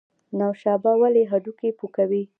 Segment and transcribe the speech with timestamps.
[0.39, 2.23] نوشابه ولې هډوکي پوکوي؟